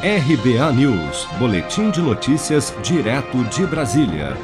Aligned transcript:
RBA 0.00 0.72
News, 0.74 1.26
Boletim 1.40 1.90
de 1.90 2.00
Notícias, 2.00 2.72
direto 2.84 3.42
de 3.46 3.66
Brasília. 3.66 4.36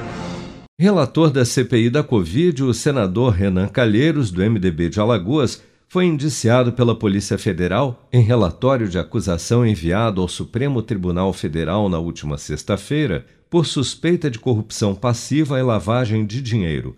Relator 0.77 1.31
da 1.31 1.45
CPI 1.45 1.91
da 1.91 2.03
Covid, 2.03 2.65
o 2.65 2.75
senador 2.75 3.35
Renan 3.35 3.69
Calheiros, 3.69 4.33
do 4.33 4.43
MDB 4.43 4.89
de 4.89 4.99
Alagoas, 4.99 5.63
foi 5.87 6.07
indiciado 6.07 6.73
pela 6.73 6.99
Polícia 6.99 7.39
Federal 7.39 8.05
em 8.13 8.21
relatório 8.21 8.89
de 8.89 8.99
acusação 8.99 9.65
enviado 9.65 10.21
ao 10.21 10.27
Supremo 10.27 10.83
Tribunal 10.83 11.33
Federal 11.33 11.89
na 11.89 12.01
última 12.01 12.37
sexta-feira 12.37 13.25
por 13.49 13.65
suspeita 13.65 14.29
de 14.29 14.41
corrupção 14.41 14.93
passiva 14.93 15.61
e 15.61 15.63
lavagem 15.63 16.27
de 16.27 16.43
dinheiro. 16.43 16.97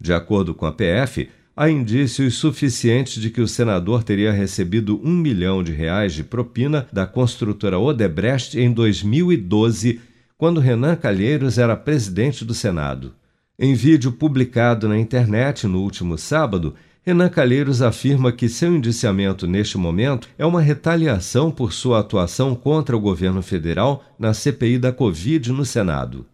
De 0.00 0.12
acordo 0.12 0.54
com 0.54 0.64
a 0.64 0.70
PF, 0.70 1.28
há 1.56 1.70
indícios 1.70 2.34
suficientes 2.34 3.20
de 3.20 3.30
que 3.30 3.40
o 3.40 3.48
senador 3.48 4.04
teria 4.04 4.30
recebido 4.30 5.00
um 5.02 5.12
milhão 5.12 5.62
de 5.62 5.72
reais 5.72 6.12
de 6.12 6.22
propina 6.22 6.86
da 6.92 7.06
construtora 7.06 7.78
Odebrecht 7.78 8.60
em 8.60 8.70
2012, 8.70 9.98
quando 10.36 10.60
Renan 10.60 10.94
Calheiros 10.96 11.56
era 11.56 11.74
presidente 11.74 12.44
do 12.44 12.52
Senado. 12.52 13.14
Em 13.58 13.74
vídeo 13.74 14.12
publicado 14.12 14.86
na 14.86 14.98
internet 14.98 15.66
no 15.66 15.80
último 15.80 16.18
sábado, 16.18 16.74
Renan 17.02 17.30
Calheiros 17.30 17.80
afirma 17.80 18.32
que 18.32 18.50
seu 18.50 18.74
indiciamento 18.76 19.46
neste 19.46 19.78
momento 19.78 20.28
é 20.36 20.44
uma 20.44 20.60
retaliação 20.60 21.50
por 21.50 21.72
sua 21.72 22.00
atuação 22.00 22.54
contra 22.54 22.94
o 22.94 23.00
governo 23.00 23.40
federal 23.40 24.04
na 24.18 24.34
CPI 24.34 24.76
da 24.76 24.92
Covid 24.92 25.52
no 25.52 25.64
Senado. 25.64 26.26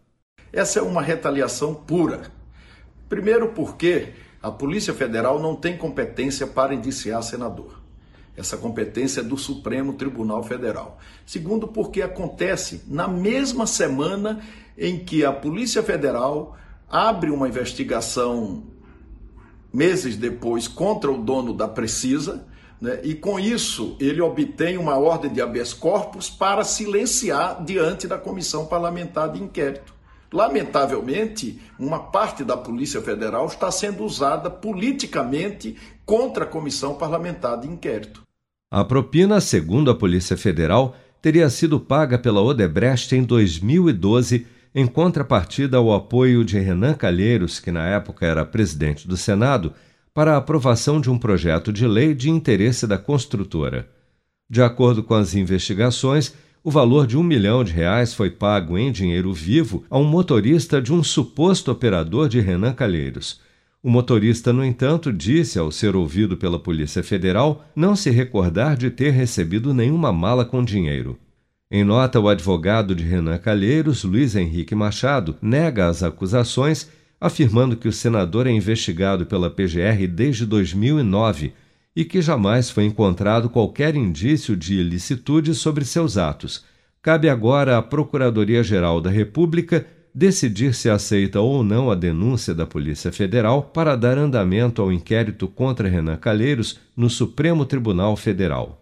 Essa 0.53 0.81
é 0.81 0.83
uma 0.83 1.03
retaliação 1.03 1.75
pura. 1.75 2.23
Primeiro, 3.09 3.49
porque 3.51 4.09
a 4.43 4.51
Polícia 4.51 4.93
Federal 4.93 5.41
não 5.41 5.55
tem 5.55 5.77
competência 5.77 6.47
para 6.47 6.75
indiciar 6.75 7.23
senador. 7.23 7.81
Essa 8.37 8.57
competência 8.57 9.21
é 9.21 9.23
do 9.23 9.37
Supremo 9.37 9.93
Tribunal 9.93 10.43
Federal. 10.43 10.99
Segundo, 11.25 11.69
porque 11.69 12.03
acontece 12.03 12.83
na 12.89 13.07
mesma 13.07 13.67
semana 13.67 14.41
em 14.77 14.99
que 14.99 15.25
a 15.25 15.33
Polícia 15.33 15.83
Federal 15.83 16.57
abre 16.91 17.31
uma 17.31 17.47
investigação 17.47 18.65
meses 19.73 20.17
depois 20.17 20.67
contra 20.67 21.11
o 21.11 21.23
dono 21.23 21.55
da 21.55 21.69
Precisa, 21.69 22.45
né, 22.81 23.01
e 23.05 23.15
com 23.15 23.39
isso 23.39 23.97
ele 24.01 24.21
obtém 24.21 24.77
uma 24.77 24.99
ordem 24.99 25.33
de 25.33 25.41
habeas 25.41 25.73
corpus 25.73 26.29
para 26.29 26.65
silenciar 26.65 27.65
diante 27.65 28.09
da 28.09 28.19
comissão 28.19 28.67
parlamentar 28.67 29.31
de 29.33 29.43
inquérito. 29.43 29.95
Lamentavelmente, 30.33 31.61
uma 31.79 31.99
parte 31.99 32.43
da 32.43 32.57
Polícia 32.57 33.03
Federal 33.03 33.47
está 33.47 33.71
sendo 33.71 34.03
usada 34.05 34.49
politicamente 34.49 35.77
contra 36.07 36.45
a 36.45 36.47
Comissão 36.47 36.95
Parlamentar 36.95 37.61
de 37.61 37.69
Inquérito. 37.69 38.23
A 38.71 38.83
propina, 38.83 39.41
segundo 39.41 39.91
a 39.91 39.95
Polícia 39.95 40.37
Federal, 40.37 40.97
teria 41.21 41.51
sido 41.51 41.79
paga 41.79 42.19
pela 42.19 42.41
Odebrecht 42.41 43.15
em 43.15 43.23
2012 43.23 44.47
em 44.75 44.87
contrapartida 44.87 45.77
ao 45.77 45.93
apoio 45.93 46.45
de 46.45 46.59
Renan 46.59 46.95
Calheiros, 46.95 47.61
que 47.61 47.71
na 47.71 47.87
época 47.87 48.25
era 48.25 48.45
presidente 48.45 49.07
do 49.07 49.17
Senado, 49.17 49.75
para 50.15 50.33
a 50.33 50.37
aprovação 50.39 51.01
de 51.01 51.11
um 51.11 51.19
projeto 51.19 51.73
de 51.73 51.87
lei 51.87 52.15
de 52.15 52.31
interesse 52.31 52.87
da 52.87 52.97
construtora. 52.97 53.89
De 54.49 54.63
acordo 54.63 55.03
com 55.03 55.15
as 55.15 55.35
investigações, 55.35 56.35
o 56.65 56.71
valor 56.71 57.07
de 57.07 57.19
um 57.19 57.23
milhão 57.23 57.65
de 57.65 57.73
reais 57.73 58.15
foi 58.15 58.31
pago 58.31 58.79
em 58.79 58.93
dinheiro 58.93 59.33
vivo 59.33 59.85
a 59.91 59.99
um 59.99 60.05
motorista 60.05 60.81
de 60.81 60.93
um 60.93 61.03
suposto 61.03 61.73
operador 61.73 62.29
de 62.29 62.41
Renan 62.41 62.73
Calheiros. 62.73 63.41
O 63.83 63.91
motorista, 63.91 64.53
no 64.53 64.65
entanto, 64.65 65.13
disse, 65.13 65.59
ao 65.59 65.73
ser 65.73 65.97
ouvido 65.97 66.37
pela 66.37 66.61
Polícia 66.61 67.03
Federal, 67.03 67.65
não 67.75 67.97
se 67.97 68.11
recordar 68.11 68.77
de 68.77 68.91
ter 68.91 69.11
recebido 69.11 69.75
nenhuma 69.75 70.13
mala 70.13 70.45
com 70.45 70.63
dinheiro. 70.63 71.19
Em 71.69 71.83
nota, 71.83 72.21
o 72.21 72.29
advogado 72.29 72.95
de 72.95 73.03
Renan 73.03 73.39
Calheiros, 73.39 74.05
Luiz 74.05 74.37
Henrique 74.37 74.75
Machado, 74.75 75.35
nega 75.43 75.89
as 75.89 76.05
acusações, 76.05 76.89
afirmando 77.21 77.77
que 77.77 77.89
o 77.89 77.93
senador 77.93 78.47
é 78.47 78.53
investigado 78.53 79.27
pela 79.27 79.51
PGR 79.51 80.07
desde 80.07 80.47
2009 80.47 81.53
e 81.95 82.05
que 82.05 82.23
jamais 82.23 82.71
foi 82.71 82.85
encontrado 82.85 83.51
qualquer 83.51 83.95
indício 83.95 84.57
de 84.57 84.75
ilicitude 84.75 85.55
sobre 85.55 85.85
seus 85.85 86.17
atos. 86.17 86.65
Cabe 87.03 87.29
agora 87.29 87.79
à 87.79 87.83
Procuradoria-Geral 87.83 89.01
da 89.01 89.11
República 89.11 89.87
decidir 90.15 90.75
se 90.75 90.91
aceita 90.91 91.41
ou 91.41 91.65
não 91.65 91.91
a 91.91 91.95
denúncia 91.95 92.55
da 92.55 92.67
Polícia 92.67 93.11
Federal 93.11 93.63
para 93.63 93.97
dar 93.97 94.19
andamento 94.19 94.83
ao 94.83 94.93
inquérito 94.93 95.49
contra 95.49 95.89
Renan 95.89 96.17
Calheiros 96.17 96.79
no 96.97 97.09
Supremo 97.09 97.65
Tribunal 97.65 98.17
Federal. 98.17 98.82